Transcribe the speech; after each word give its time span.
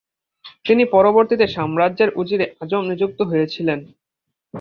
তিনি 0.65 0.83
পরবর্তীতে 0.93 1.45
সাম্রাজ্যের 1.47 2.09
উজিরে 2.15 2.45
আজম 2.61 2.83
নিযুক্ত 2.89 3.19
হয়েছিলেন। 3.21 3.79